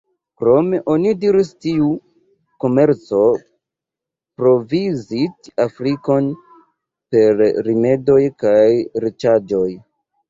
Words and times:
Krome, 0.41 0.77
oni 0.93 1.09
diris, 1.23 1.49
tiu 1.65 1.89
komerco 2.63 3.19
provizis 4.41 5.53
Afrikon 5.67 6.33
per 7.17 7.47
rimedoj 7.71 8.21
kaj 8.47 8.69
riĉaĵoj. 9.07 9.67